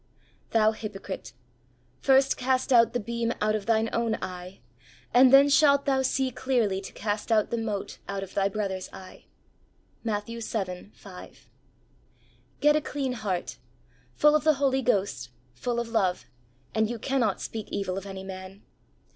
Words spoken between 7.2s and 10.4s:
out the mote out of thy brother's eye" {Matt,